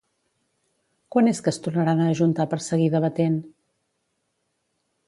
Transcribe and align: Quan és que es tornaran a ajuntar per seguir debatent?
Quan 1.15 1.29
és 1.31 1.41
que 1.47 1.53
es 1.57 1.61
tornaran 1.67 2.01
a 2.01 2.09
ajuntar 2.15 2.49
per 2.55 2.61
seguir 2.71 2.89
debatent? 2.99 3.39